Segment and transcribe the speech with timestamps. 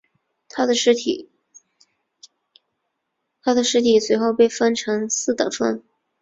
[0.49, 1.29] 他的尸体
[3.99, 5.83] 随后被分成四等分。